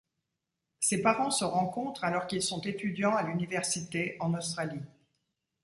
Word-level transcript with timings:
Ses 0.79 1.03
parents 1.03 1.29
se 1.29 1.45
rencontrent 1.45 2.03
alors 2.03 2.25
qu'ils 2.25 2.41
sont 2.41 2.59
étudiants 2.61 3.15
à 3.15 3.21
l'université 3.21 4.17
en 4.19 4.33
Australie. 4.33 4.81